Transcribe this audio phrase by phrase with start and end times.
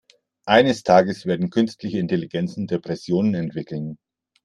[0.47, 3.99] Eines Tages werden künstliche Intelligenzen Depressionen entwickeln.